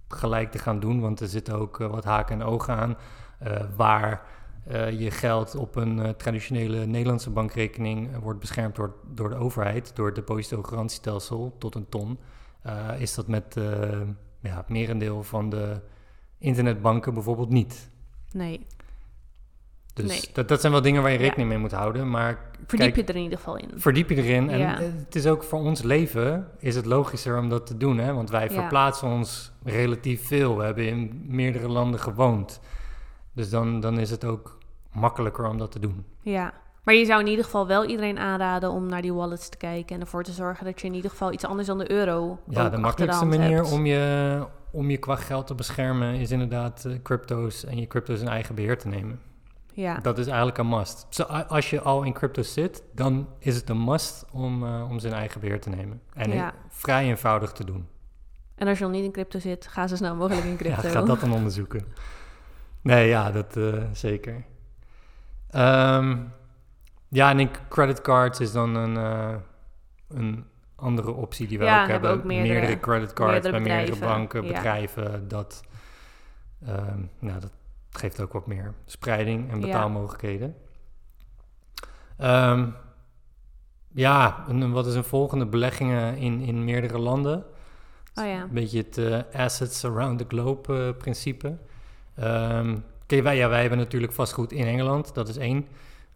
[0.08, 2.98] gelijk te gaan doen, want er zitten ook eh, wat haken en ogen aan.
[3.40, 4.22] eh, waar
[4.64, 10.06] eh, je geld op een traditionele Nederlandse bankrekening wordt beschermd door, door de overheid, door
[10.06, 12.20] het depositogarantiestelsel tot een ton,
[12.98, 13.56] is dat met
[14.40, 15.82] ja, het merendeel van de
[16.38, 17.90] internetbanken bijvoorbeeld niet.
[18.32, 18.66] Nee,
[19.98, 20.22] Dus Nee.
[20.34, 21.24] dat, dat zijn wel dingen waar je Ja.
[21.24, 22.10] rekening mee moet houden.
[22.10, 23.70] Maar verdiep kijk, je er in ieder geval in.
[23.76, 24.50] verdiep je erin.
[24.50, 24.78] En Ja.
[24.80, 27.98] het is ook voor ons leven is het logischer om dat te doen.
[27.98, 28.14] Hè?
[28.14, 28.50] Want wij Ja.
[28.50, 30.58] verplaatsen ons relatief veel.
[30.58, 32.60] We hebben in meerdere landen gewoond.
[33.34, 34.58] Dus dan, dan is het ook
[34.92, 36.06] makkelijker om dat te doen.
[36.22, 39.58] Ja, maar je zou in ieder geval wel iedereen aanraden om naar die wallets te
[39.58, 42.40] kijken en ervoor te zorgen dat je in ieder geval iets anders dan de euro.
[42.50, 43.72] Ja, de makkelijkste manier hebt.
[43.72, 48.22] om je, om je qua geld te beschermen is inderdaad eh, crypto's en je crypto's
[48.22, 49.20] in eigen beheer te nemen.
[49.82, 51.24] Ja, Dat is eigenlijk een must.
[51.48, 55.08] Als je al in crypto zit, dan is het een must om, eh, om ze
[55.08, 56.02] in eigen beheer te nemen.
[56.14, 56.54] En Ja.
[56.70, 57.88] vrij eenvoudig te doen.
[58.56, 60.82] en als je nog niet in crypto zit, ga zo snel mogelijk in crypto.
[60.88, 61.86] Ja, ga dat dan onderzoeken.
[62.82, 64.44] Nee, ja, dat eh, zeker.
[65.50, 66.18] Ehm,
[67.08, 69.36] ja, en ik, creditcards is dan een, eh,
[70.08, 75.28] een andere optie die we Ja, ook hebben ook meerdere- creditcards bij meerdere banken, bedrijven.
[75.28, 75.64] Dat,
[76.66, 77.52] ehm, nou, dat
[77.90, 79.66] geeft ook wat meer spreiding en Ja.
[79.66, 80.56] betaalmogelijkheden.
[82.18, 82.70] Ehm,
[83.88, 85.46] ja, en wat is een volgende?
[85.46, 87.46] Beleggingen in, in meerdere landen.
[88.16, 91.58] Oh ja, Een beetje het eh, assets around the globe eh, principe.
[93.06, 95.68] Kijk, wij, ja, wij hebben natuurlijk vastgoed in Engeland, dat is één.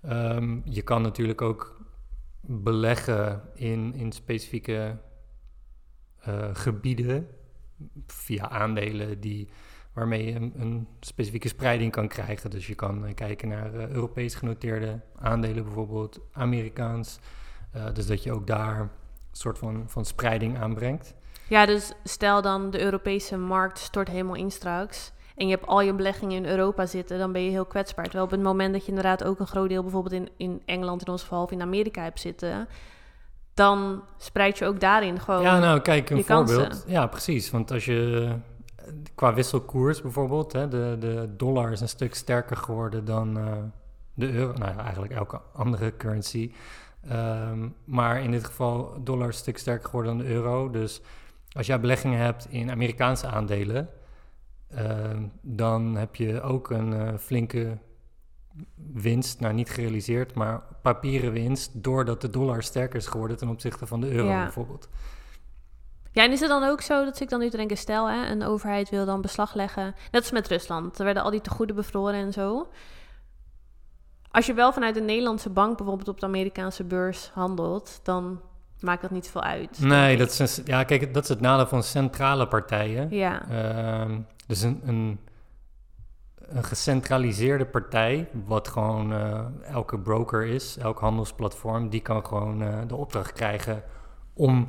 [0.02, 1.82] Ehm, je kan natuurlijk ook
[2.42, 4.98] beleggen in, in specifieke
[6.20, 7.28] eh, gebieden
[8.08, 9.50] via aandelen die,
[9.94, 12.50] waarmee je een, een specifieke spreiding kan krijgen.
[12.50, 17.20] Dus je kan eh, kijken naar eh, Europees genoteerde aandelen, bijvoorbeeld Amerikaans.
[17.72, 18.90] Eh, dus dat je ook daar een
[19.32, 21.14] soort van, van spreiding aanbrengt.
[21.48, 25.82] ja, dus stel dan de Europese markt stort helemaal in straks en je hebt al
[25.82, 28.04] je beleggingen in Europa zitten, dan ben je heel kwetsbaar.
[28.04, 31.02] Terwijl op het moment dat je inderdaad ook een groot deel bijvoorbeeld in, in Engeland
[31.02, 32.68] in ons geval of in Amerika hebt zitten,
[33.54, 35.42] dan spreid je ook daarin gewoon.
[35.42, 36.58] Ja, nou kijk, een kansen.
[36.58, 36.84] voorbeeld.
[36.88, 37.50] Ja, precies.
[37.50, 38.32] Want als je
[39.16, 43.54] qua wisselkoers bijvoorbeeld, hè, de, de dollar is een stuk sterker geworden dan eh,
[44.14, 44.54] de euro.
[44.54, 46.52] Nou ja, eigenlijk elke andere currency.
[47.08, 50.70] Ehm, maar in dit geval dollar is een stuk sterker geworden dan de euro.
[50.70, 51.02] Dus
[51.52, 53.90] als jij beleggingen hebt in Amerikaanse aandelen,
[54.68, 57.78] ehm, dan heb je ook een eh, flinke
[58.94, 63.88] winst, nou niet gerealiseerd, maar papieren winst, doordat de dollar sterker is geworden ten opzichte
[63.88, 64.44] van de euro Ja.
[64.44, 64.90] bijvoorbeeld.
[66.12, 68.32] Ja, en is het dan ook zo dat ik dan nu te denken, stel, hè,
[68.32, 71.76] een overheid wil dan beslag leggen, net als met Rusland, er werden al die tegoeden
[71.76, 72.68] bevroren en zo.
[74.32, 78.42] Als je wel vanuit een Nederlandse bank bijvoorbeeld op de Amerikaanse beurs handelt, dan
[78.80, 79.80] maakt dat niet zoveel uit.
[79.80, 83.08] Nee, dat is, ja, kijk, dat is het nadeel van centrale partijen.
[83.10, 85.20] Ja, Ehm, dus een, een,
[86.36, 92.80] een gecentraliseerde partij, wat gewoon eh, elke broker is, elk handelsplatform, die kan gewoon eh,
[92.88, 93.84] de opdracht krijgen
[94.34, 94.68] om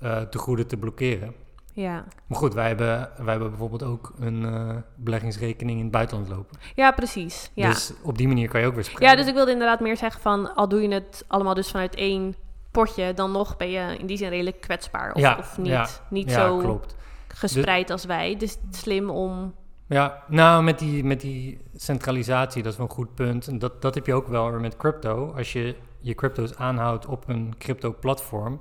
[0.00, 1.34] eh te goede te blokkeren.
[1.72, 2.04] ja.
[2.26, 6.58] Maar goed, wij hebben, wij hebben bijvoorbeeld ook een eh, beleggingsrekening in het buitenland lopen.
[6.74, 7.50] ja precies.
[7.54, 7.68] Ja.
[7.68, 9.08] Dus op die manier kan je ook weer spreiden.
[9.10, 11.94] ja, dus ik wilde inderdaad meer zeggen van, al doe je het allemaal dus vanuit
[11.94, 12.34] één
[12.70, 15.12] potje, dan nog ben je in die zin redelijk kwetsbaar.
[15.12, 16.96] Of, Ja, of niet, ja, niet ja, zo klopt.
[17.28, 18.36] gespreid als wij.
[18.36, 19.54] Dus slim om...
[19.86, 23.46] Ja, nou, met die, met die centralisatie, dat is wel een goed punt.
[23.48, 25.32] En dat, dat heb je ook wel weer met crypto.
[25.36, 28.60] Als je je crypto's aanhoudt op een crypto-platform,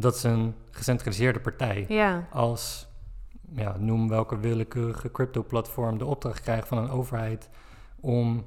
[0.00, 1.84] dat is een gecentraliseerde partij.
[1.88, 2.88] Ja, Als,
[3.52, 7.48] ja, noem welke willekeurige crypto-platform de opdracht krijgt van een overheid
[8.00, 8.44] om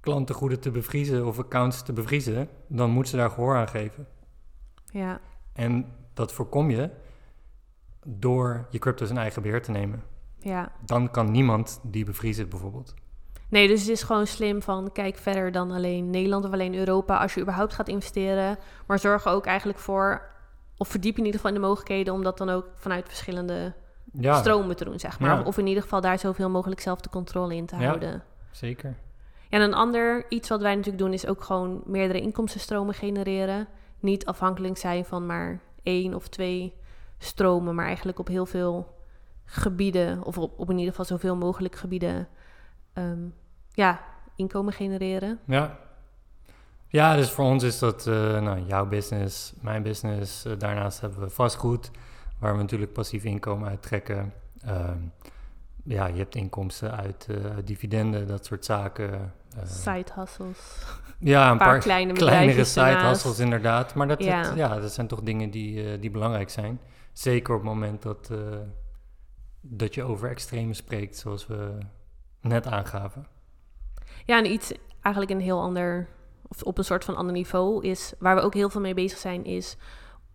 [0.00, 4.06] klantengoeden te bevriezen of accounts te bevriezen, dan moet ze daar gehoor aan geven.
[4.90, 5.20] ja.
[5.52, 6.90] En dat voorkom je
[8.06, 10.02] door je crypto's in eigen beheer te nemen.
[10.38, 10.72] Ja.
[10.84, 12.94] Dan kan niemand die bevriezen bijvoorbeeld.
[13.48, 17.16] Nee, dus het is gewoon slim van kijk verder dan alleen Nederland of alleen Europa
[17.16, 18.58] als je überhaupt gaat investeren.
[18.86, 20.22] Maar zorg er ook eigenlijk voor,
[20.76, 23.72] of verdiep in ieder geval in de mogelijkheden om dat dan ook vanuit verschillende
[24.12, 25.38] Ja, stromen te doen, zeg maar.
[25.38, 25.44] Ja.
[25.44, 27.84] Of in ieder geval daar zoveel mogelijk zelf de controle in te Ja.
[27.86, 28.22] houden.
[28.50, 28.94] zeker.
[29.48, 33.68] Ja, en een ander iets wat wij natuurlijk doen is ook gewoon meerdere inkomstenstromen genereren.
[34.00, 36.74] niet afhankelijk zijn van maar één of twee
[37.18, 38.94] stromen, maar eigenlijk op heel veel
[39.44, 42.28] gebieden, of op, op in ieder geval zoveel mogelijk gebieden,
[42.98, 43.18] ehm,
[43.72, 44.00] ja,
[44.36, 45.38] inkomen genereren.
[45.44, 45.78] Ja.
[46.90, 50.46] Ja, dus voor ons is dat uh, nou, jouw business, mijn business.
[50.46, 51.90] Uh, daarnaast hebben we vastgoed,
[52.38, 54.32] waar we natuurlijk passief inkomen uit trekken.
[54.64, 54.98] Ehm,
[55.84, 59.32] ja, je hebt inkomsten uit uh, dividenden, dat soort zaken.
[59.64, 60.84] side hustles.
[61.18, 63.94] Ja, een, paar, kleine kleinere side hustles inderdaad.
[63.94, 64.54] Maar dat, ja.
[64.54, 66.80] ja, dat zijn toch dingen die, die belangrijk zijn.
[67.12, 68.30] Zeker op het moment dat,
[69.60, 71.78] dat je over extreme spreekt, zoals we
[72.40, 73.26] net aangaven.
[74.24, 76.08] Ja, en iets eigenlijk een heel ander,
[76.48, 79.18] of op een soort van ander niveau is, waar we ook heel veel mee bezig
[79.18, 79.76] zijn, is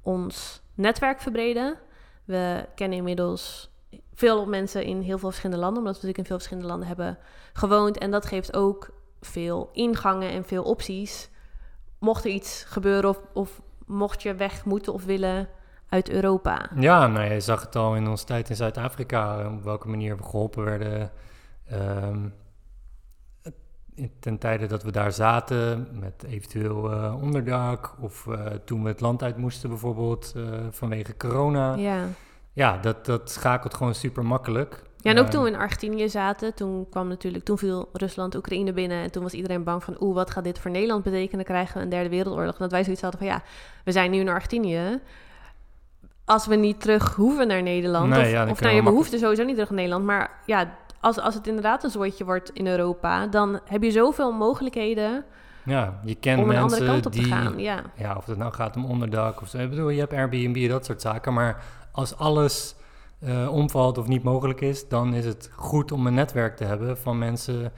[0.01, 1.77] ons netwerk verbreden.
[2.25, 3.71] We kennen inmiddels
[4.13, 7.17] veel mensen in heel veel verschillende landen, omdat we natuurlijk in veel verschillende landen hebben
[7.53, 7.97] gewoond.
[7.97, 8.89] En dat geeft ook
[9.21, 11.29] veel ingangen en veel opties.
[11.99, 15.49] Mocht er iets gebeuren of, of mocht je weg moeten of willen
[15.89, 16.69] uit Europa.
[16.75, 20.23] Ja, nou, je zag het al in onze tijd in Zuid-Afrika, op welke manier we
[20.23, 21.11] geholpen werden.
[21.71, 22.33] Um,
[24.19, 29.01] ten tijde dat we daar zaten, met eventueel uh, onderdak, of uh, toen we het
[29.01, 31.75] land uit moesten bijvoorbeeld uh, vanwege corona.
[31.75, 32.05] Ja,
[32.53, 34.83] ja dat, dat schakelt gewoon super makkelijk.
[34.97, 38.73] Ja, en ook toen we in Argentinië zaten, toen kwam natuurlijk, toen viel Rusland Oekraïne
[38.73, 41.45] binnen en toen was iedereen bang van, oeh, wat gaat dit voor Nederland betekenen?
[41.45, 42.53] Krijgen we een derde wereldoorlog?
[42.53, 43.41] En dat wij zoiets hadden van, ja,
[43.83, 45.01] we zijn nu in Argentinië.
[46.25, 49.19] Als we niet terug hoeven naar Nederland, Nee, of, ja, of nou, je we behoeft
[49.19, 52.67] sowieso niet terug naar Nederland, maar ja, als, als het inderdaad een zooitje wordt in
[52.67, 55.25] Europa, dan heb je zoveel mogelijkheden
[55.63, 57.59] Ja, je kent om een mensen andere kant op die, te gaan.
[57.59, 59.57] Ja, ja, of het nou gaat om onderdak of zo.
[59.57, 61.33] Ik bedoel, je hebt Airbnb, dat soort zaken.
[61.33, 62.75] Maar als alles
[63.19, 66.97] eh, omvalt of niet mogelijk is, dan is het goed om een netwerk te hebben
[66.97, 67.71] van mensen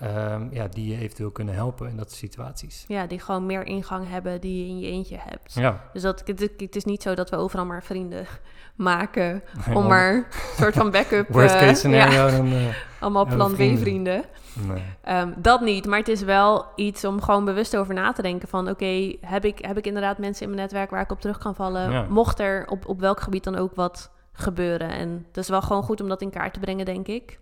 [0.00, 2.84] ehm, ja, die je eventueel kunnen helpen in dat soort situaties.
[2.88, 5.54] ja, die gewoon meer ingang hebben die je in je eentje hebt.
[5.54, 8.26] Ja, Dus dat, het, het is niet zo dat we overal maar vrienden
[8.74, 10.24] maken om Om- maar een
[10.56, 11.28] soort van backup...
[11.32, 12.52] worst eh, case scenario, ja, dan...
[12.52, 14.24] eh, allemaal plan we vrienden.
[14.52, 14.82] Nee.
[15.02, 18.48] Ehm, dat niet, maar het is wel iets om gewoon bewust over na te denken
[18.48, 18.68] van...
[18.68, 21.54] oké, heb, ik, heb ik inderdaad mensen in mijn netwerk waar ik op terug kan
[21.54, 21.90] vallen?
[21.90, 22.06] Ja.
[22.08, 24.88] Mocht er op, op welk gebied dan ook wat gebeuren?
[24.90, 27.38] En dat is wel gewoon goed om dat in kaart te brengen, denk ik.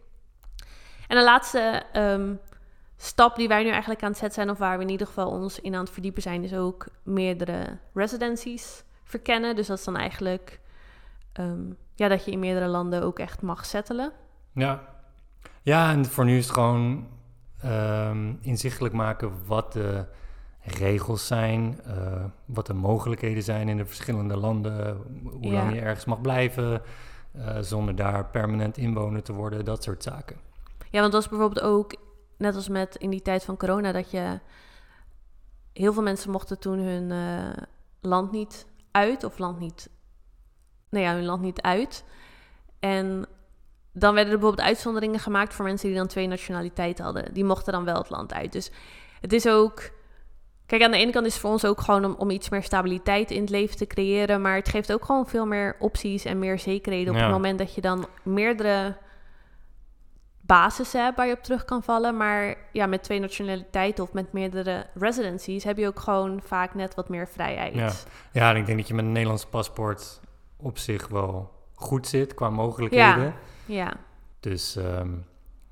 [1.08, 2.32] En de laatste ehm,
[3.00, 4.50] stap die wij nu eigenlijk aan het zetten zijn...
[4.50, 6.44] of waar we in ieder geval ons in aan het verdiepen zijn...
[6.44, 9.56] is ook meerdere residencies verkennen.
[9.56, 10.60] Dus dat is dan eigenlijk...
[11.32, 11.60] ehm,
[11.94, 14.12] ja, dat je in meerdere landen ook echt mag settelen.
[14.52, 14.80] Ja.
[15.62, 17.06] ja, en voor nu is het gewoon
[17.62, 20.04] ehm, inzichtelijk maken wat de
[20.60, 25.52] regels zijn, eh, wat de mogelijkheden zijn in de verschillende landen, hoe Ja.
[25.52, 26.82] lang je ergens mag blijven,
[27.32, 30.36] eh, zonder daar permanent inwoner te worden, dat soort zaken.
[30.90, 31.94] Ja, want dat was bijvoorbeeld ook,
[32.38, 34.40] net als met in die tijd van corona, dat je
[35.72, 37.62] heel veel mensen mochten toen hun eh,
[38.00, 39.88] land niet uit, of land niet,
[40.90, 42.04] nee ja, hun land niet uit.
[42.80, 43.26] En
[43.92, 47.34] dan werden er bijvoorbeeld uitzonderingen gemaakt voor mensen die dan twee nationaliteiten hadden.
[47.34, 48.52] Die mochten dan wel het land uit.
[48.52, 48.70] Dus
[49.20, 49.90] het is ook.
[50.66, 52.62] Kijk, aan de ene kant is het voor ons ook gewoon om, om iets meer
[52.62, 54.40] stabiliteit in het leven te creëren.
[54.42, 57.24] Maar het geeft ook gewoon veel meer opties en meer zekerheden op Ja.
[57.24, 58.96] het moment dat je dan meerdere
[60.48, 62.16] basis hebt waar je op terug kan vallen.
[62.16, 66.94] Maar ja, met twee nationaliteiten of met meerdere residencies heb je ook gewoon vaak net
[66.94, 67.74] wat meer vrijheid.
[67.74, 67.92] Ja.
[68.32, 70.20] Ja, en ik denk dat je met een Nederlands paspoort
[70.56, 73.34] op zich wel goed zit qua mogelijkheden.
[73.66, 73.92] ja.
[74.40, 75.10] Dus ehm,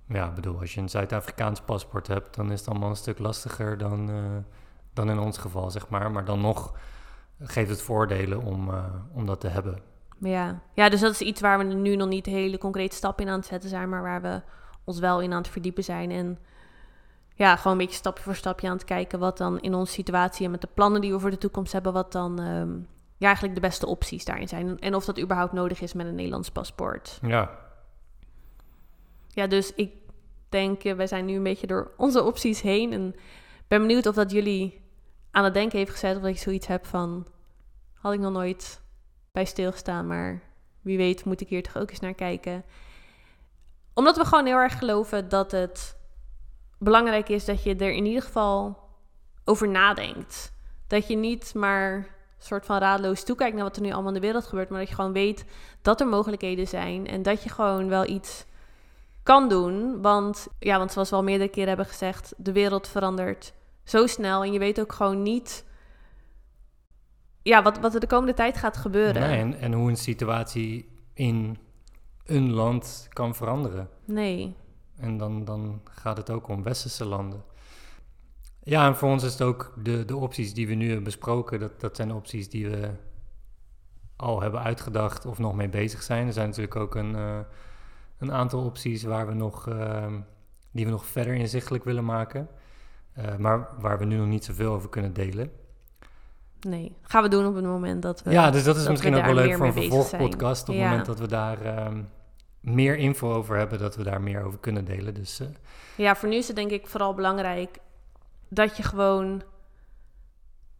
[0.08, 3.78] ja, bedoel, als je een Zuid-Afrikaans paspoort hebt, dan is het allemaal een stuk lastiger
[3.78, 4.16] dan, eh,
[4.92, 6.10] dan in ons geval, zeg maar.
[6.10, 6.74] Maar dan nog
[7.38, 9.78] geeft het voordelen om, eh, om dat te hebben.
[10.18, 10.60] Ja.
[10.72, 13.38] ja, dus dat is iets waar we nu nog niet hele concrete stappen in aan
[13.38, 14.42] het zetten zijn, maar waar we
[14.87, 16.11] ons wel in aan het verdiepen zijn.
[16.11, 16.38] En
[17.35, 20.44] ja, gewoon een beetje stapje voor stapje aan het kijken wat dan in onze situatie
[20.44, 22.72] en met de plannen die we voor de toekomst hebben, wat dan ehm,
[23.16, 24.79] ja, eigenlijk de beste opties daarin zijn.
[24.79, 27.18] En of dat überhaupt nodig is met een Nederlands paspoort.
[27.22, 27.51] Ja,
[29.29, 29.92] Ja, dus ik
[30.49, 32.92] denk, eh, wij zijn nu een beetje door onze opties heen.
[32.92, 33.14] En
[33.68, 34.81] ben benieuwd of dat jullie
[35.31, 36.16] aan het denken heeft gezet.
[36.16, 37.27] Of dat je zoiets hebt van,
[37.94, 38.81] had ik nog nooit
[39.33, 40.07] bij stilgestaan.
[40.07, 40.42] Maar
[40.81, 42.64] wie weet moet ik hier toch ook eens naar kijken.
[43.96, 45.96] Omdat we gewoon heel erg geloven dat het
[46.78, 48.78] belangrijk is dat je er in ieder geval
[49.44, 50.52] over nadenkt.
[50.87, 52.06] Dat je niet maar
[52.38, 54.68] soort van raadloos toekijkt naar wat er nu allemaal in de wereld gebeurt.
[54.68, 55.44] Maar dat je gewoon weet
[55.82, 57.06] dat er mogelijkheden zijn.
[57.06, 58.44] En dat je gewoon wel iets
[59.22, 60.02] kan doen.
[60.02, 63.52] Want, ja, want zoals we al meerdere keren hebben gezegd, de wereld verandert
[63.85, 64.42] zo snel.
[64.42, 65.64] En je weet ook gewoon niet
[67.42, 69.22] ja, wat, wat er de komende tijd gaat gebeuren.
[69.22, 71.59] nee, en, en hoe een situatie in
[72.26, 73.88] een land kan veranderen.
[74.04, 74.54] Nee.
[74.96, 77.42] En dan, dan gaat het ook om westerse landen.
[78.62, 81.60] Ja, en voor ons is het ook de, de opties die we nu hebben besproken,
[81.60, 82.90] dat, dat zijn opties die we
[84.16, 86.26] al hebben uitgedacht of nog mee bezig zijn.
[86.26, 87.38] Er zijn natuurlijk ook een, uh,
[88.18, 90.06] een aantal opties waar we nog, uh,
[90.70, 92.48] die we nog verder inzichtelijk willen maken,
[93.18, 95.50] uh, maar waar we nu nog niet zoveel over kunnen delen.
[96.60, 98.30] Nee, gaan we doen op het moment dat we.
[98.30, 100.68] Ja, dus dat is dat misschien ook wel leuk voor een vervolgpodcast.
[100.68, 102.02] Op het moment dat we daar ehm,
[102.66, 105.14] meer info over hebben, dat we daar meer over kunnen delen.
[105.14, 105.40] Dus,
[105.94, 107.79] ja, voor nu is het denk ik vooral belangrijk
[108.48, 109.42] dat je gewoon.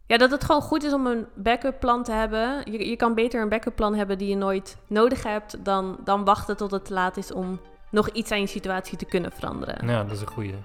[0.05, 2.71] Ja, dat het gewoon goed is om een backup plan te hebben.
[2.71, 6.25] Je, je kan beter een backup plan hebben die je nooit nodig hebt, dan, dan
[6.25, 9.87] wachten tot het te laat is om nog iets aan je situatie te kunnen veranderen.
[9.87, 10.55] Ja, dat is een goede.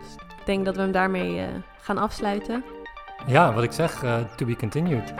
[0.00, 1.46] Dus ik denk dat we hem daarmee uh,
[1.80, 2.64] gaan afsluiten.
[3.26, 5.14] Ja, wat ik zeg, uh, to be continued.